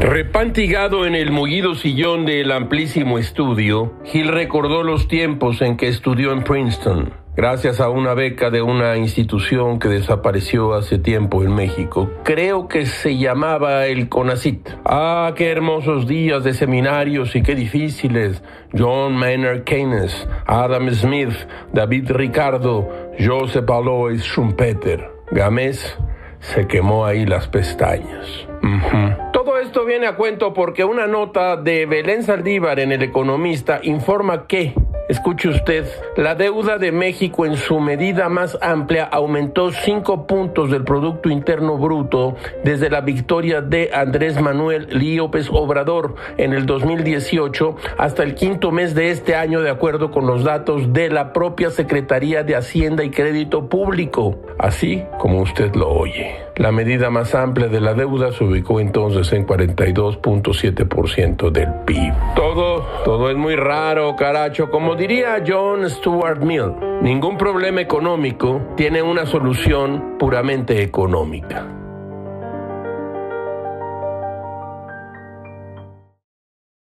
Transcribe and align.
Apantigado 0.00 1.06
en 1.06 1.14
el 1.14 1.30
mullido 1.30 1.74
sillón 1.74 2.24
del 2.24 2.52
amplísimo 2.52 3.18
estudio, 3.18 3.92
Gil 4.04 4.28
recordó 4.28 4.82
los 4.82 5.06
tiempos 5.06 5.60
en 5.60 5.76
que 5.76 5.88
estudió 5.88 6.32
en 6.32 6.42
Princeton 6.42 7.12
gracias 7.36 7.80
a 7.80 7.88
una 7.88 8.12
beca 8.12 8.50
de 8.50 8.60
una 8.60 8.98
institución 8.98 9.78
que 9.78 9.88
desapareció 9.88 10.74
hace 10.74 10.98
tiempo 10.98 11.42
en 11.42 11.54
México. 11.54 12.10
Creo 12.22 12.68
que 12.68 12.84
se 12.84 13.16
llamaba 13.16 13.86
el 13.86 14.10
CONACIT. 14.10 14.68
Ah, 14.84 15.32
qué 15.36 15.50
hermosos 15.50 16.06
días 16.06 16.44
de 16.44 16.52
seminarios 16.52 17.34
y 17.36 17.42
qué 17.42 17.54
difíciles. 17.54 18.42
John 18.76 19.16
Maynard 19.16 19.64
Keynes, 19.64 20.28
Adam 20.46 20.90
Smith, 20.90 21.32
David 21.72 22.10
Ricardo, 22.10 22.88
Joseph 23.18 23.70
Alois 23.70 24.22
Schumpeter. 24.22 25.10
Gamés 25.30 25.98
se 26.40 26.66
quemó 26.66 27.06
ahí 27.06 27.24
las 27.24 27.48
pestañas. 27.48 28.46
Esto 29.70 29.84
viene 29.84 30.08
a 30.08 30.16
cuento 30.16 30.52
porque 30.52 30.82
una 30.82 31.06
nota 31.06 31.56
de 31.56 31.86
Belén 31.86 32.24
Saldívar 32.24 32.80
en 32.80 32.90
El 32.90 33.04
Economista 33.04 33.78
informa 33.84 34.48
que 34.48 34.74
Escuche 35.08 35.48
usted, 35.48 35.86
la 36.16 36.36
deuda 36.36 36.78
de 36.78 36.92
México 36.92 37.44
en 37.44 37.56
su 37.56 37.80
medida 37.80 38.28
más 38.28 38.56
amplia 38.60 39.04
aumentó 39.04 39.72
cinco 39.72 40.26
puntos 40.26 40.70
del 40.70 40.84
Producto 40.84 41.30
Interno 41.30 41.78
Bruto 41.78 42.36
desde 42.62 42.90
la 42.90 43.00
victoria 43.00 43.60
de 43.60 43.90
Andrés 43.92 44.40
Manuel 44.40 44.88
López 45.16 45.48
Obrador 45.50 46.14
en 46.36 46.52
el 46.52 46.64
2018 46.64 47.74
hasta 47.98 48.22
el 48.22 48.36
quinto 48.36 48.70
mes 48.70 48.94
de 48.94 49.10
este 49.10 49.34
año, 49.34 49.62
de 49.62 49.70
acuerdo 49.70 50.12
con 50.12 50.28
los 50.28 50.44
datos 50.44 50.92
de 50.92 51.10
la 51.10 51.32
propia 51.32 51.70
Secretaría 51.70 52.44
de 52.44 52.54
Hacienda 52.54 53.02
y 53.02 53.10
Crédito 53.10 53.68
Público, 53.68 54.36
así 54.60 55.02
como 55.18 55.42
usted 55.42 55.74
lo 55.74 55.88
oye. 55.90 56.49
La 56.56 56.72
medida 56.72 57.10
más 57.10 57.34
amplia 57.34 57.68
de 57.68 57.80
la 57.80 57.94
deuda 57.94 58.32
se 58.32 58.44
ubicó 58.44 58.80
entonces 58.80 59.32
en 59.32 59.46
42.7% 59.46 61.50
del 61.50 61.68
PIB. 61.86 62.12
Todo, 62.34 62.86
todo 63.04 63.30
es 63.30 63.36
muy 63.36 63.56
raro, 63.56 64.16
caracho, 64.16 64.70
como 64.70 64.96
diría 64.96 65.42
John 65.46 65.88
Stuart 65.88 66.42
Mill, 66.42 66.74
ningún 67.02 67.38
problema 67.38 67.80
económico 67.80 68.60
tiene 68.76 69.02
una 69.02 69.26
solución 69.26 70.16
puramente 70.18 70.82
económica. 70.82 71.79